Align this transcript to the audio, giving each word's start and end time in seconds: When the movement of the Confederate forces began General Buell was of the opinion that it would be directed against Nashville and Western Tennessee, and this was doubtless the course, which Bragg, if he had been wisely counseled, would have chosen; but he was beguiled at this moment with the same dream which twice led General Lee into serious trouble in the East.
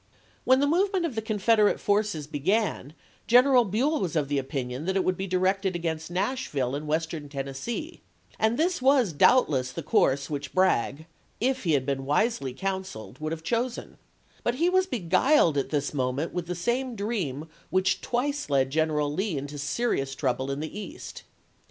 When 0.45 0.61
the 0.61 0.65
movement 0.65 1.05
of 1.05 1.13
the 1.13 1.21
Confederate 1.21 1.79
forces 1.79 2.25
began 2.25 2.95
General 3.27 3.63
Buell 3.65 4.01
was 4.01 4.15
of 4.15 4.29
the 4.29 4.39
opinion 4.39 4.85
that 4.85 4.95
it 4.95 5.03
would 5.03 5.15
be 5.15 5.27
directed 5.27 5.75
against 5.75 6.09
Nashville 6.09 6.73
and 6.73 6.87
Western 6.87 7.29
Tennessee, 7.29 8.01
and 8.39 8.57
this 8.57 8.81
was 8.81 9.13
doubtless 9.13 9.71
the 9.71 9.83
course, 9.83 10.27
which 10.27 10.55
Bragg, 10.55 11.05
if 11.39 11.65
he 11.65 11.73
had 11.73 11.85
been 11.85 12.03
wisely 12.07 12.51
counseled, 12.51 13.19
would 13.19 13.31
have 13.31 13.43
chosen; 13.43 13.99
but 14.41 14.55
he 14.55 14.71
was 14.71 14.87
beguiled 14.87 15.55
at 15.55 15.69
this 15.69 15.93
moment 15.93 16.33
with 16.33 16.47
the 16.47 16.55
same 16.55 16.95
dream 16.95 17.47
which 17.69 18.01
twice 18.01 18.49
led 18.49 18.71
General 18.71 19.13
Lee 19.13 19.37
into 19.37 19.59
serious 19.59 20.15
trouble 20.15 20.49
in 20.49 20.61
the 20.61 20.79
East. 20.79 21.21